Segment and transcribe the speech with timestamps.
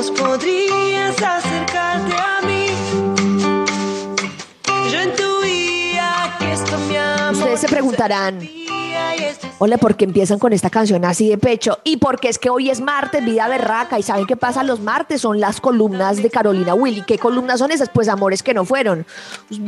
[0.00, 2.66] vos podrías acercarte a mí.
[4.90, 8.40] Yo intuía que esto mi amor Ustedes se preguntarán,
[9.58, 11.80] hola, ¿por qué empiezan con esta canción así de pecho?
[11.84, 15.20] Y porque es que hoy es martes, vida berraca, y ¿saben qué pasa los martes?
[15.20, 17.02] Son las columnas de Carolina Willy.
[17.02, 17.90] ¿Qué columnas son esas?
[17.90, 19.04] Pues amores que no fueron.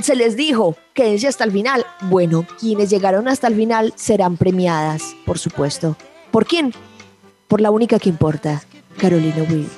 [0.01, 1.85] Se les dijo, quédense hasta el final.
[2.03, 5.95] Bueno, quienes llegaron hasta el final serán premiadas, por supuesto.
[6.31, 6.73] ¿Por quién?
[7.49, 8.63] Por la única que importa,
[8.97, 9.69] Carolina Willy.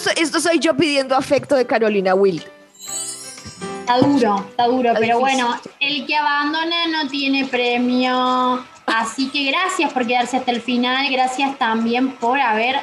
[0.00, 2.42] Esto, so- esto soy yo pidiendo afecto de Carolina Will.
[3.80, 5.44] Está duro, está duro, Está pero difícil.
[5.44, 8.64] bueno, el que abandona no tiene premio.
[8.86, 12.76] Así que gracias por quedarse hasta el final, gracias también por haber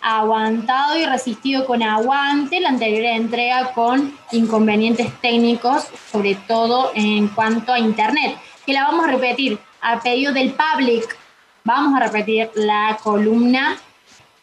[0.00, 7.74] aguantado y resistido con aguante la anterior entrega con inconvenientes técnicos, sobre todo en cuanto
[7.74, 8.34] a internet,
[8.64, 11.18] que la vamos a repetir a pedido del public.
[11.64, 13.76] Vamos a repetir la columna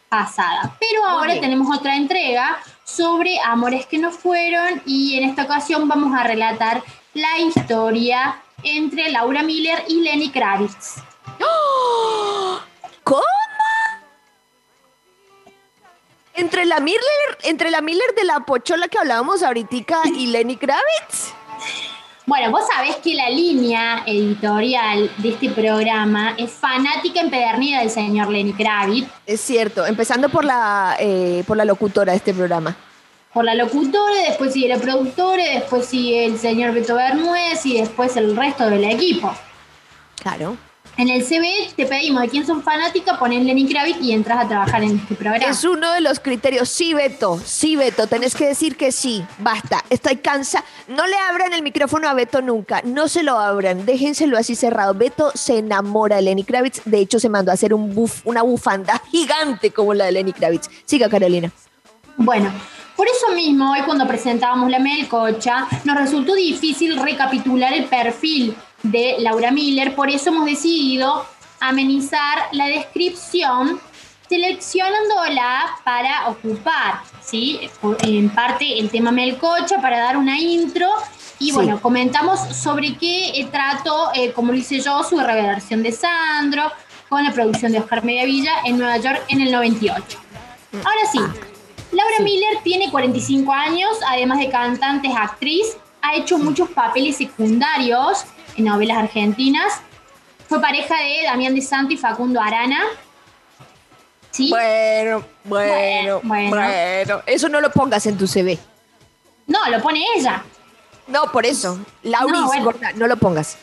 [0.10, 0.76] pasada.
[0.80, 6.14] Pero ahora tenemos otra entrega sobre amores que no fueron y en esta ocasión vamos
[6.18, 10.96] a relatar la historia entre Laura Miller y Lenny Kravitz.
[13.04, 13.22] ¿Cómo?
[16.34, 17.02] Entre la Miller,
[17.44, 21.34] entre la Miller de la pochola que hablábamos ahorita y Lenny Kravitz.
[22.30, 28.30] Bueno, vos sabés que la línea editorial de este programa es fanática empedernida del señor
[28.30, 32.76] Lenny Kravitz, Es cierto, empezando por la, eh, por la locutora de este programa.
[33.34, 38.16] por la locutora, después sigue la productora, después sigue el señor Beto Bermúdez y después
[38.16, 39.34] el resto del equipo.
[40.22, 40.56] Claro.
[41.00, 44.48] En el CV te pedimos de quién son fanáticas, pones Lenny Kravitz y entras a
[44.50, 45.46] trabajar en este programa.
[45.50, 46.68] Es uno de los criterios.
[46.68, 49.24] Sí, Beto, sí, Beto, tenés que decir que sí.
[49.38, 50.62] Basta, estoy cansa.
[50.90, 52.82] No le abran el micrófono a Beto nunca.
[52.84, 54.94] No se lo abran, déjenselo así cerrado.
[54.94, 56.82] Beto se enamora de Lenny Kravitz.
[56.84, 60.34] De hecho, se mandó a hacer un buf, una bufanda gigante como la de Lenny
[60.34, 60.70] Kravitz.
[60.84, 61.50] Siga, Carolina.
[62.18, 62.52] Bueno,
[62.98, 69.16] por eso mismo, hoy cuando presentábamos la melcocha, nos resultó difícil recapitular el perfil de
[69.20, 71.26] Laura Miller, por eso hemos decidido
[71.60, 73.80] amenizar la descripción
[74.28, 77.60] seleccionándola para ocupar, ¿sí?
[78.04, 80.88] En parte el tema melcocha para dar una intro
[81.40, 81.52] y Sí.
[81.52, 86.72] bueno, comentamos sobre qué eh, trato, eh, como lo hice yo, su reversión de Sandro
[87.08, 90.20] con la producción de Oscar Mediavilla en Nueva York en el 98.
[90.74, 91.20] Ahora sí,
[91.92, 92.24] Laura Sí.
[92.24, 95.66] Miller tiene 45 años, además de cantante, es actriz,
[96.02, 98.26] ha hecho muchos papeles secundarios
[98.60, 99.82] en novelas argentinas.
[100.48, 102.82] Fue pareja de Damián de Santo y Facundo Arana.
[104.32, 104.50] ¿Sí?
[104.50, 107.22] Bueno, bueno, Bueno.
[107.26, 108.60] Eso no lo pongas en tu CV.
[109.48, 110.44] No, lo pone ella.
[111.08, 111.80] No, por eso.
[112.04, 112.74] Lauris, No, bueno.
[112.96, 113.58] no lo pongas.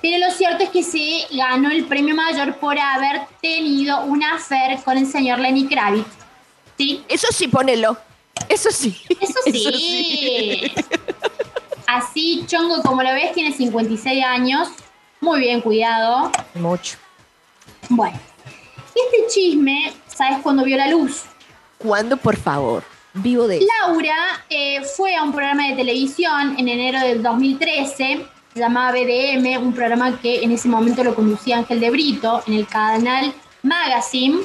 [0.00, 4.80] Pero lo cierto es que se ganó el premio mayor por haber tenido una affair
[4.82, 6.06] con el señor Lenny Kravitz.
[6.78, 7.04] ¿Sí?
[7.08, 7.96] Eso sí, ponelo.
[8.48, 8.96] Eso sí.
[9.20, 10.72] Eso sí.
[11.90, 14.68] Así, Chongo, como lo ves, tiene 56 años.
[15.20, 16.30] Muy bien cuidado.
[16.54, 16.96] Mucho.
[17.88, 18.16] Bueno,
[18.86, 21.24] este chisme, ¿sabes cuándo vio la luz?
[21.78, 22.84] ¿Cuándo, por favor?
[23.14, 24.14] Vivo de Laura
[24.48, 28.24] eh, fue a un programa de televisión en enero del 2013,
[28.54, 32.54] se llamaba BDM, un programa que en ese momento lo conducía Ángel de Brito en
[32.54, 33.34] el canal
[33.64, 34.38] Magazine.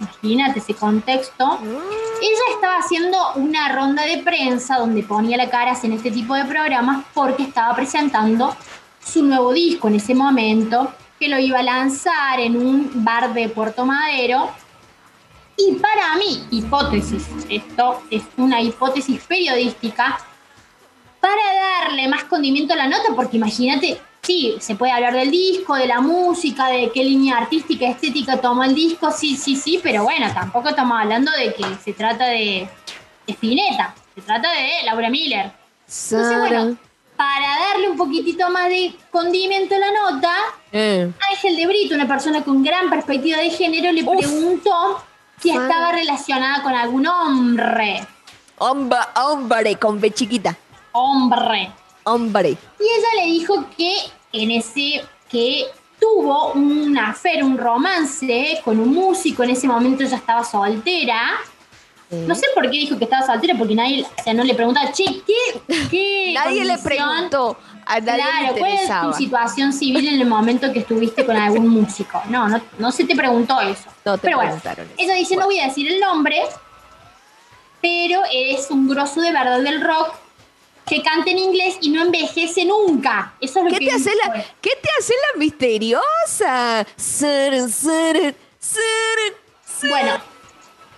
[0.00, 1.58] Imagínate ese contexto.
[1.62, 6.44] Ella estaba haciendo una ronda de prensa donde ponía la cara en este tipo de
[6.44, 8.56] programas porque estaba presentando
[9.04, 13.48] su nuevo disco en ese momento, que lo iba a lanzar en un bar de
[13.48, 14.50] Puerto Madero.
[15.56, 20.18] Y para mí, hipótesis, esto es una hipótesis periodística,
[21.20, 21.42] para
[21.84, 25.86] darle más condimento a la nota, porque imagínate, sí, se puede hablar del disco, de
[25.86, 30.32] la música, de qué línea artística, estética tomó el disco, sí, sí, sí, pero bueno,
[30.32, 32.68] tampoco estamos hablando de que se trata de
[33.26, 35.52] Spinetta, se trata de Laura Miller.
[35.86, 36.76] Entonces, bueno,
[37.16, 40.32] para darle un poquitito más de condimento a la nota,
[40.72, 44.16] Eh, Ángel de Brito, una persona con gran perspectiva de género, le Uf.
[44.18, 45.02] preguntó
[45.40, 48.06] si estaba relacionada con algún hombre.
[48.58, 50.56] hombre, hombre, con B chiquita.
[50.92, 51.72] Hombre.
[52.10, 52.50] Hombre.
[52.50, 53.94] Y ella le dijo que
[54.32, 55.66] en ese que
[56.00, 61.20] tuvo un affair, un romance con un músico, en ese momento ella estaba soltera.
[62.10, 64.90] No sé por qué dijo que estaba soltera, porque nadie, o sea, no le preguntaba,
[64.90, 65.60] che, ¿qué?
[65.90, 67.56] qué Nadie le condición?" preguntó.
[67.86, 71.36] A nadie Claro, le ¿cuál es tu situación civil en el momento que estuviste con
[71.36, 72.20] algún músico?
[72.28, 73.84] No, no, no se te preguntó eso.
[74.04, 74.70] No te pero bueno, eso.
[74.96, 76.40] ella dice, no voy a decir el nombre,
[77.80, 80.14] pero es un grosso de verdad del rock
[80.90, 83.32] que canta en inglés y no envejece nunca.
[83.40, 84.44] Eso es lo ¿Qué que te hace la.
[84.60, 86.84] ¿qué te hace la misteriosa?
[89.88, 90.14] Bueno,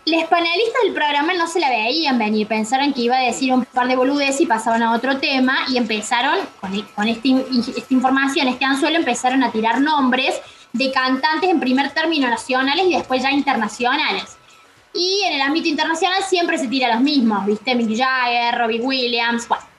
[0.06, 3.66] los panelistas del programa no se la veían venir, pensaron que iba a decir un
[3.66, 7.28] par de boludeces y pasaban a otro tema y empezaron, con, con este
[7.76, 10.40] esta información, este anzuelo, empezaron a tirar nombres
[10.72, 14.38] de cantantes en primer término nacionales y después ya internacionales.
[14.94, 17.74] Y en el ámbito internacional siempre se tira los mismos, ¿viste?
[17.74, 19.71] Mick Jagger, Robbie Williams, bueno.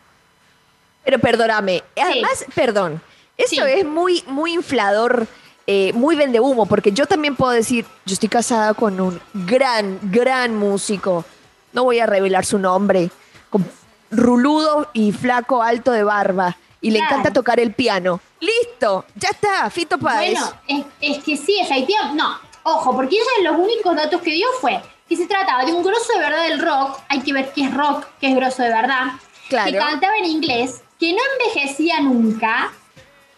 [1.03, 3.01] Pero perdóname, además, perdón,
[3.37, 3.71] eso Sí.
[3.71, 5.27] es muy, muy inflador,
[5.67, 9.99] eh, muy vende humo, porque yo también puedo decir, yo estoy casada con un gran,
[10.03, 11.25] gran músico,
[11.73, 13.09] no voy a revelar su nombre,
[13.49, 13.65] con
[14.11, 18.19] ruludo y flaco, alto de barba, y le encanta tocar el piano.
[18.39, 20.37] Listo, ya está, Fito Páez.
[20.39, 22.21] Bueno, es, es que sí, efectivamente.
[22.21, 25.83] No, ojo, porque ella los únicos datos que dio fue que se trataba de un
[25.83, 26.99] grosso de verdad del rock.
[27.09, 29.13] Hay que ver qué es rock, qué es grosso de verdad.
[29.49, 29.71] Claro.
[29.71, 32.71] Que cantaba en inglés, que no envejecía nunca.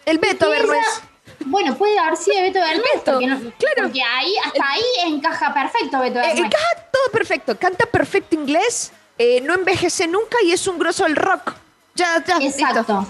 [0.04, 1.02] el Beto Bernués.
[1.46, 3.82] Bueno, puede haber sido Beto Bernués, Beto, porque, no- claro.
[3.82, 9.40] porque ahí, hasta ahí encaja perfecto Beto Eh, encaja todo perfecto, canta perfecto inglés, eh,
[9.40, 11.54] no envejece nunca y es un grosso del rock.
[11.96, 12.62] Ya, ya, listo.
[12.68, 13.06] Exacto.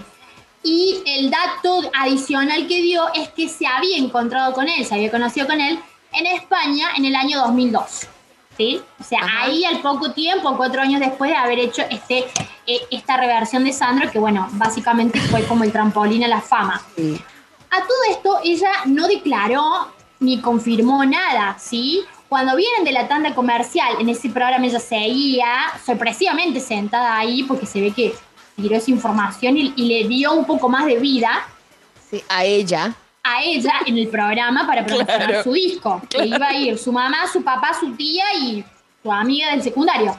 [0.63, 5.11] Y el dato adicional que dio es que se había encontrado con él, se había
[5.11, 5.79] conocido con él
[6.13, 8.07] en España en el año 2002.
[8.57, 8.81] ¿Sí?
[8.99, 9.43] O sea, Ajá.
[9.45, 12.27] ahí al poco tiempo, cuatro años después de haber hecho este,
[12.67, 16.81] eh, esta reversión de Sandro, que bueno, básicamente fue como el trampolín a la fama.
[16.97, 17.21] Sí.
[17.71, 19.89] A todo esto, ella no declaró
[20.21, 22.03] ni confirmó nada, ¿sí?
[22.29, 25.47] Cuando vienen de la tanda comercial, en ese programa ella seguía
[25.85, 28.15] sorpresivamente sentada ahí porque se ve que
[28.57, 31.47] tiró esa información y, y le dio un poco más de vida
[32.11, 32.95] Sí, a ella.
[33.27, 36.01] A ella en el programa para promocionar Claro, su disco.
[36.09, 38.65] Que iba a ir su mamá, su papá, su tía y
[39.03, 40.17] su amiga del secundario.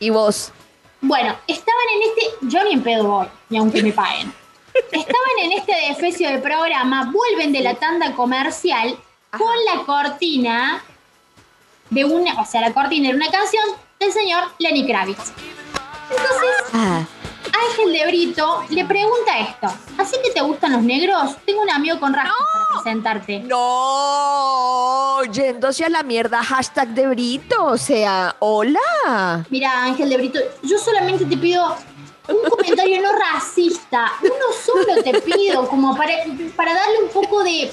[0.00, 0.52] Y vos.
[1.00, 2.46] Bueno, estaban en este.
[2.48, 4.32] Yo ni en pedo voy, ni aunque me paguen.
[4.92, 8.96] Estaban en este defecio de programa, vuelven de la tanda comercial
[9.30, 10.82] con la cortina
[11.90, 12.40] de una.
[12.40, 13.64] O sea, la cortina era una canción
[13.98, 15.32] del señor Lenny Kravitz.
[16.10, 17.02] Entonces, Ah,
[17.70, 19.66] Ángel de Brito le pregunta esto:
[19.98, 21.36] ¿Así que te gustan los negros?
[21.44, 23.40] Tengo un amigo con rasgos para presentarte.
[23.40, 29.44] no, yéndose a la mierda, hashtag de Brito, o sea, hola.
[29.50, 31.76] Mira, Ángel de Brito, yo solamente te pido
[32.28, 34.12] un comentario no racista.
[34.22, 34.32] Uno
[34.64, 36.14] solo te pido, como para,
[36.56, 37.70] para darle un poco de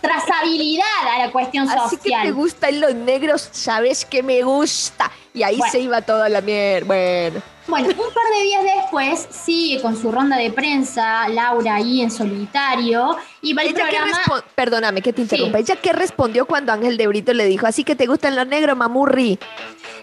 [0.00, 2.34] trazabilidad a la cuestión Así que te social.
[2.34, 5.10] gustan los negros, sabes que me gusta.
[5.32, 5.72] Y ahí Bueno.
[5.72, 6.86] se iba toda la mierda.
[6.86, 12.00] Bueno, Bueno, un par de días después sigue con su ronda de prensa, Laura ahí
[12.02, 14.44] en solitario, y va el ella programa.
[14.56, 15.58] perdóname que te interrumpa.
[15.58, 15.64] Sí.
[15.64, 18.76] ¿Ella qué respondió cuando Ángel de Brito le dijo, así que te gustan los negros,
[18.76, 19.38] mamurri?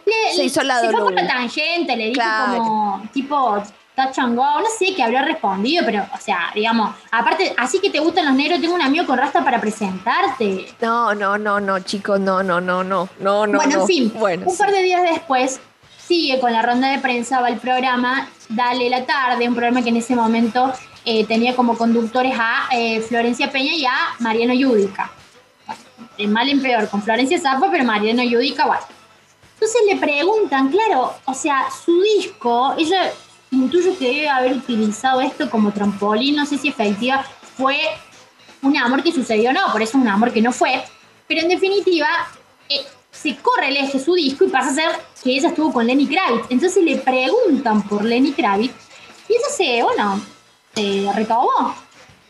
[0.06, 2.58] le- se hizo la se fue por la tangente, le dijo Claro.
[2.60, 3.62] como tipo
[3.98, 7.90] touch and go, no sé qué habrá respondido, pero, o sea, digamos, aparte, así que
[7.90, 10.68] te gustan los negros, tengo un amigo con rasta para presentarte.
[10.80, 13.58] No, no, no, no, chicos, no, no, no, no, no, no.
[13.58, 13.82] bueno, no.
[13.82, 14.58] en fin, Bueno, un sí.
[14.60, 15.60] par de días después
[15.98, 19.90] sigue con la ronda de prensa, va el programa Dale la tarde, un programa que
[19.90, 20.72] en ese momento
[21.04, 25.12] eh, tenía como conductores a eh, Florencia Peña y a Mariano Yudica.
[25.66, 25.82] Bueno,
[26.18, 28.84] de mal en peor, con Florencia Zappa, pero Mariano Yudica, bueno.
[29.56, 33.12] Entonces le preguntan, claro, o sea, su disco, ella
[33.52, 37.26] intuyo que debe haber utilizado esto como trampolín, no sé si efectiva
[37.58, 37.78] fue
[38.62, 40.84] un amor que sucedió o no, por eso es un amor que no fue,
[41.28, 42.08] pero en definitiva
[42.70, 44.90] eh, se corre el eje su disco y pasa a ser
[45.24, 46.46] que ella estuvo con Lenny Kravitz.
[46.50, 48.74] Entonces le preguntan por Lenny Kravitz
[49.28, 50.22] y ella se, bueno,
[50.76, 51.76] se recabó.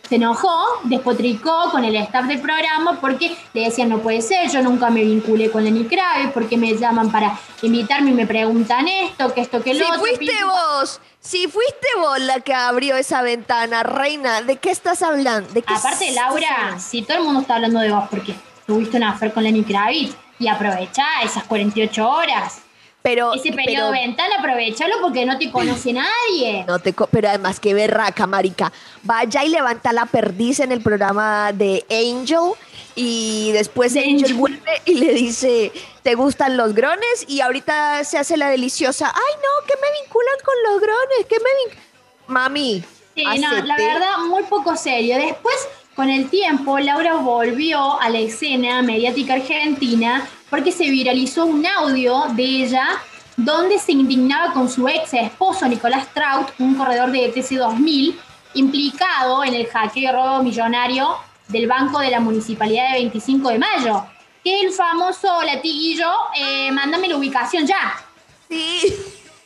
[0.07, 4.61] Se enojó, despotricó con el staff del programa porque le decían no puede ser, yo
[4.61, 9.33] nunca me vinculé con Lenny Kravitz, porque me llaman para invitarme y me preguntan esto,
[9.33, 9.99] que esto, que lo Si otro.
[9.99, 15.51] fuiste vos, si fuiste vos la que abrió esa ventana, reina, ¿de qué estás hablando?
[15.53, 16.79] ¿De qué Aparte, Laura, hablando?
[16.81, 18.33] si todo el mundo está hablando de vos porque
[18.65, 22.61] tuviste una affair con Lenny Kravitz y aprovecha esas 48 horas.
[23.01, 26.65] Pero, Ese periodo pero- ventana, aprovechalo porque no te conoce nadie.
[26.67, 28.71] No te pero además que berraca, marica.
[29.03, 32.53] Vaya y levanta la perdiz en el programa de Angel
[32.95, 34.33] y después De Angel, Angel.
[34.35, 35.71] vuelve y le dice,
[36.03, 37.25] ¿te gustan los grones?
[37.27, 41.35] Y ahorita se hace la deliciosa, ay no, que me vinculan con los grones, que
[41.39, 41.79] me vin-".
[42.27, 42.83] Mami,
[43.15, 45.15] Sí, no, la verdad, muy poco serio.
[45.17, 45.55] Después,
[45.95, 52.25] con el tiempo, Laura volvió a la escena mediática argentina porque se viralizó un audio
[52.33, 52.87] de ella
[53.35, 58.19] donde se indignaba con su ex esposo Nicolás Traut, un corredor de ETC 2000,
[58.55, 63.59] implicado en el hackeo y robo millonario del Banco de la Municipalidad de 25 de
[63.59, 64.05] Mayo.
[64.43, 68.03] Que el famoso latiguillo, eh, mándame la ubicación ya.
[68.49, 68.93] Sí.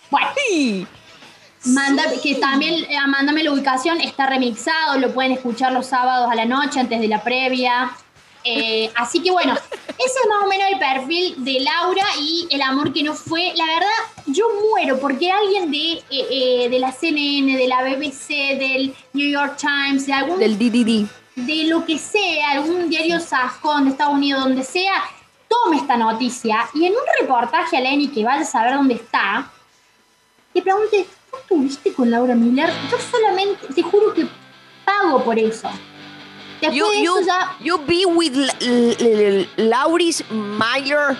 [0.09, 0.87] Bueno, Sí.
[1.63, 6.35] Manda, que también, eh, mándame la ubicación, está remixado, lo pueden escuchar los sábados a
[6.35, 7.91] la noche antes de la previa.
[8.43, 12.61] Eh, así que bueno, ese es más o menos el perfil de Laura y el
[12.61, 13.53] amor que no fue.
[13.55, 18.57] La verdad, yo muero porque alguien de, eh, eh, de la CNN, de la BBC,
[18.57, 21.07] del New York Times, de algún Del DDD.
[21.35, 24.93] de lo que sea, algún diario sajón de Estados Unidos, donde sea,
[25.47, 29.51] tome esta noticia y en un reportaje a Lenny que vaya a saber dónde está,
[30.53, 32.69] te pregunte, ¿tú estuviste con Laura Miller?
[32.89, 34.27] Yo solamente, te juro que
[34.85, 35.69] pago por eso.
[36.61, 38.33] Después You, de you, eso ya, you be with
[39.57, 41.17] Lauris Meyer.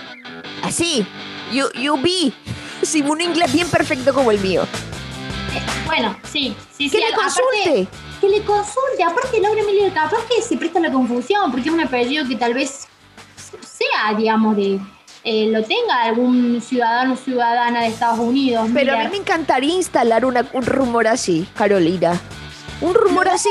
[0.64, 1.06] Así.
[1.52, 2.32] You, you be.
[2.84, 4.64] Sin un inglés bien perfecto como el mío.
[5.86, 7.04] bueno, sí, sí, Que sí.
[7.04, 7.88] le aparte- consulte.
[8.22, 9.04] que le consulte.
[9.04, 12.54] Aparte, Laura Miller, capaz que se presta la confusión, porque es un apellido que tal
[12.54, 12.88] vez
[13.62, 14.80] sea, digamos, de.
[15.24, 18.68] eh, lo tenga algún ciudadano o ciudadana de Estados Unidos.
[18.74, 22.20] Pero a mí me encantaría instalar una- un rumor así, Carolina.
[22.80, 23.50] Un rumor así.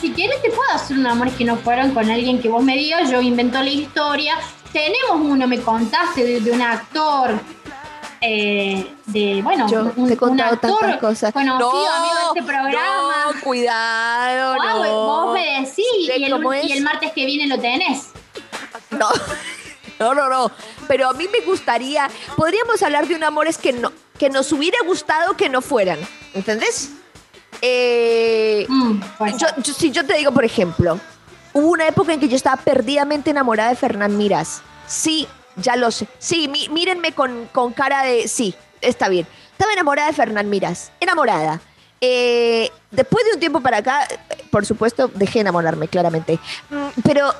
[0.00, 2.76] Si quieres, te puedo hacer un amores que no fueron con alguien que vos me
[2.76, 3.10] digas.
[3.10, 4.36] Yo invento la historia.
[4.72, 7.38] Tenemos uno, me contaste, de, de un actor.
[8.20, 11.32] eh, de, bueno, Yo un, te he un contado actor tantas cosas.
[11.32, 13.14] conocido, amigo de este programa.
[13.32, 15.06] No, cuidado, no.
[15.06, 16.22] vos me decís el,
[16.68, 18.08] y el martes que viene lo tenés.
[18.90, 19.08] No.
[19.98, 20.52] No, no, no.
[20.86, 22.08] Pero a mí me gustaría.
[22.36, 25.98] Podríamos hablar de un amores que no, que nos hubiera gustado que no fueran.
[26.34, 26.92] ¿Entendés?
[27.62, 30.98] Eh, Mm, pues, yo, yo- si yo te digo, por ejemplo,
[31.52, 34.62] hubo una época en que yo estaba perdidamente enamorada de Fernán Miras.
[34.86, 36.06] Sí, ya lo sé.
[36.18, 38.28] Sí, mí- mírenme con, con cara de.
[38.28, 39.26] Sí, está bien.
[39.52, 40.92] Estaba enamorada de Fernán Miras.
[41.00, 41.60] Enamorada.
[42.00, 44.06] Eh, después de un tiempo para acá,
[44.52, 46.38] por supuesto, dejé de enamorarme, claramente.
[46.70, 47.32] Mm, Pero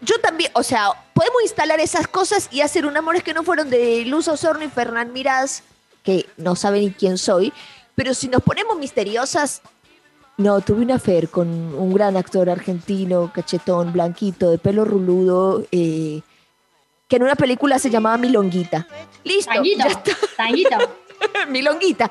[0.00, 3.70] yo también, o sea, podemos instalar esas cosas y hacer un amores que no fueron
[3.70, 5.62] de Luz Osorno y Fernán Miras,
[6.04, 7.52] que no saben ni quién soy,
[7.98, 9.60] pero si nos ponemos misteriosas,
[10.36, 16.20] no, tuve una fer con un gran actor argentino, cachetón, blanquito, de pelo ruludo, eh,
[17.08, 18.86] que en una película se llamaba Milonguita.
[19.24, 20.12] Listo, Tanguito, ya está.
[20.36, 20.76] tanguito.
[21.48, 22.08] Milonguita,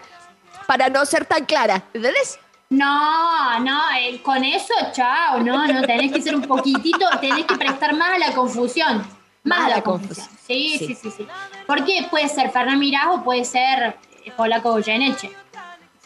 [0.68, 2.38] para no ser tan clara, ¿entendés?
[2.70, 7.56] No, no, eh, con eso, chao, no, no, tenés que ser un poquitito, tenés que
[7.56, 9.08] prestar más a la confusión.
[9.46, 10.28] Más a la confusión.
[10.46, 10.88] Sí, Sí.
[10.88, 11.28] sí, sí, sí.
[11.66, 15.32] Porque puede ser Fernán Mirás o puede ser eh, Polaco Goyeneche.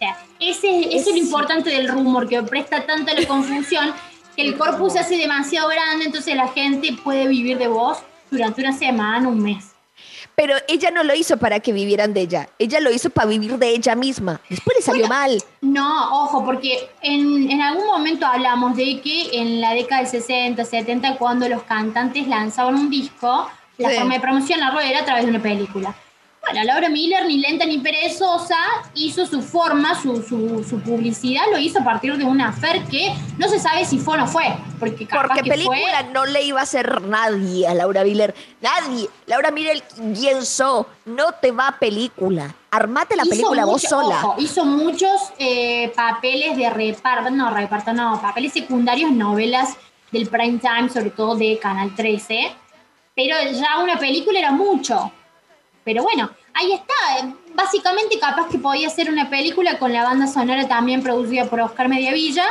[0.01, 3.93] O sea, ese, eso es lo importante del rumor, que presta tanta la confusión
[4.35, 7.99] que el corpus se hace demasiado grande, entonces la gente puede vivir de vos
[8.31, 9.67] durante una semana, un mes.
[10.33, 13.59] Pero ella no lo hizo para que vivieran de ella, ella lo hizo para vivir
[13.59, 14.41] de ella misma.
[14.49, 15.39] Después le salió mal.
[15.61, 20.65] No, ojo, porque en, en algún momento hablamos de que en la década del 60,
[20.65, 23.95] 70, cuando los cantantes lanzaban un disco, la Sí.
[23.97, 25.93] forma de promocionarlo era a través de una película.
[26.41, 28.57] Bueno, Laura Miller, ni lenta ni perezosa,
[28.95, 33.13] hizo su forma, su, su, su publicidad, lo hizo a partir de una fer que
[33.37, 34.45] no se sabe si fue o no fue,
[34.79, 36.11] porque capaz Porque que película fue...
[36.11, 38.33] no le iba a hacer nadie a Laura Miller.
[38.59, 39.07] Nadie.
[39.27, 39.83] Laura Miller,
[40.15, 40.87] ¿quién so?
[41.05, 42.55] No te va a película.
[42.71, 44.25] Armate la hizo película vos sola.
[44.25, 49.77] ojo, hizo muchos eh, papeles de reparto, no, reparto no, papeles secundarios, novelas
[50.11, 52.51] del prime time, sobre todo de Canal 13.
[53.15, 55.11] Pero ya una película era mucho.
[55.83, 56.93] Pero bueno, ahí está.
[57.27, 61.59] eh, Básicamente, capaz que podía ser una película con la banda sonora también producida por
[61.59, 62.45] Oscar Mediavilla,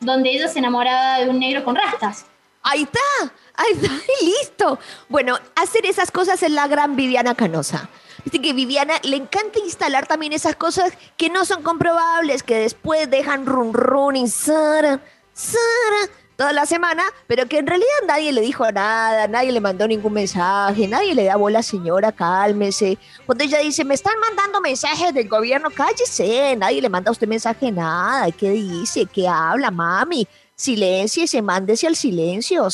[0.00, 2.26] donde ella se enamoraba de un negro con rastas.
[2.62, 3.32] Ahí está.
[3.54, 3.88] Ahí está.
[4.20, 4.78] Y listo.
[5.08, 7.88] Bueno, hacer esas cosas es la gran Viviana Canosa.
[8.24, 13.08] Viste que Viviana le encanta instalar también esas cosas que no son comprobables, que después
[13.10, 15.00] dejan run run y Sara,
[15.32, 19.88] Sara toda la semana, pero que en realidad nadie le dijo nada, nadie le mandó
[19.88, 22.96] ningún mensaje, nadie le da bola, señora, cálmese.
[23.26, 27.26] Cuando ella dice, me están mandando mensajes del gobierno, cállese, nadie le manda a usted
[27.26, 28.30] mensaje nada.
[28.30, 29.04] ¿Qué dice?
[29.06, 30.28] ¿Qué habla, mami?
[30.54, 32.68] Silénciese, mándese al silencio.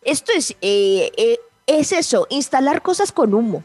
[0.00, 3.62] Esto es, eh, eh, es eso, instalar cosas con humo.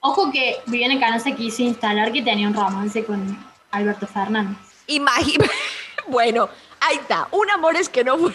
[0.00, 3.38] Ojo que Viviana Canosa quiso instalar que tenía un romance con
[3.70, 4.58] Alberto Fernández.
[4.88, 5.46] Imagina.
[6.08, 6.48] bueno,
[6.80, 7.28] ahí está.
[7.30, 8.34] Un amor es que no fue.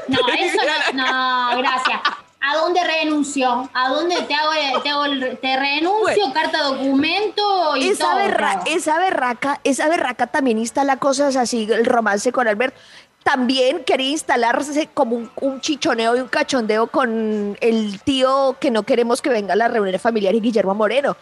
[0.08, 0.58] No, eso
[0.94, 1.04] no,
[1.52, 2.00] no, gracias.
[2.40, 3.68] ¿A dónde renunció?
[3.74, 6.32] ¿A dónde te hago, te, hago el- te renuncio, Bueno.
[6.32, 8.16] carta documento y Esa, todo?
[8.16, 12.76] berra- esa berraca, esa berraca también instala cosas así, el romance con Albert.
[13.24, 18.84] También quería instalarse como un, un chichoneo y un cachondeo con el tío que no
[18.84, 21.16] queremos que venga a la reunión familiar y Guillermo Moreno.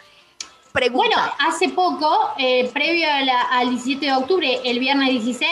[0.72, 1.08] Pregunta.
[1.08, 5.48] Bueno, hace poco, eh, previo a la- al 17 de octubre, el viernes 16,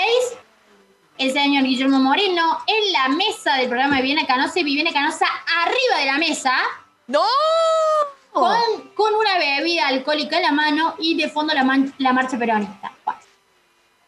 [1.18, 5.26] el señor Guillermo Moreno en la mesa del programa de Viviana Canosa y Viviana Canosa
[5.62, 6.52] arriba de la mesa
[7.06, 7.23] ¡No!
[8.33, 8.56] con,
[8.94, 12.92] con una bebida alcohólica en la mano y de fondo la, man- la marcha peronista.
[13.04, 13.21] Bueno,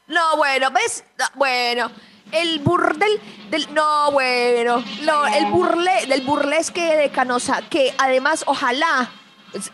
[0.09, 1.05] No, bueno, ¿ves?
[1.19, 1.91] No, bueno,
[2.33, 3.21] el burdel
[3.51, 3.73] del.
[3.73, 4.83] No, bueno.
[5.03, 9.09] No, el burle, del burlesque de Canosa, que además, ojalá,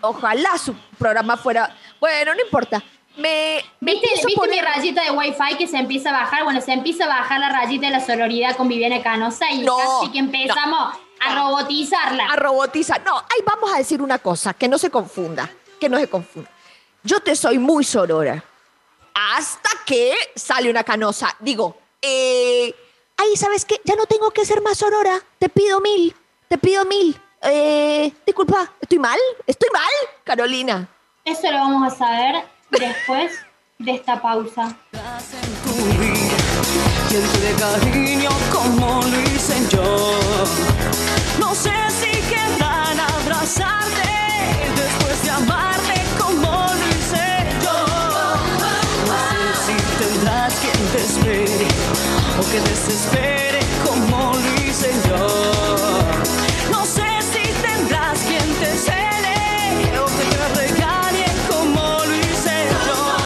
[0.03, 1.75] ojalá su programa fuera.
[1.99, 2.83] Bueno, no importa.
[3.17, 3.52] Me,
[3.85, 6.45] ¿Viste, ¿viste mi poner- rayita de Wi-Fi que se empieza a bajar?
[6.45, 9.77] Bueno, se empieza a bajar la rayita de la sororidad con Viviana Canosa y No,
[9.77, 12.27] casi que empezamos a robotizarla.
[12.27, 13.03] a robotizar.
[13.05, 16.49] No, ahí vamos a decir una cosa, que no se confunda, que no se confunda.
[17.03, 18.43] Yo te soy muy sorora.
[19.15, 21.35] Hasta que sale una canosa.
[21.41, 22.73] Digo, eh,
[23.17, 23.81] ay, ¿sabes qué?
[23.85, 25.19] Ya no tengo que ser más sorora.
[25.41, 26.15] Te pido mil,
[26.49, 27.21] te pido mil.
[27.43, 29.19] Eh, disculpa, ¿estoy mal?
[29.47, 29.91] ¿Estoy mal,
[30.23, 30.89] Carolina?
[31.25, 33.33] Eso lo vamos a saber después
[33.85, 34.77] de esta pausa.
[37.59, 39.01] cariño como
[39.71, 40.19] yo.
[41.39, 44.09] No sé si querrán abrazarte
[44.77, 47.27] después de amarte como lo hice
[47.63, 47.79] yo.
[49.11, 51.69] No sé si tendrás quien te espere
[52.39, 53.62] o que desespere